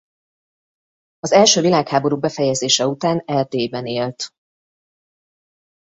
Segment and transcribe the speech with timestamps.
[1.19, 4.33] Az első világháború befejezése után Erdélyben élt.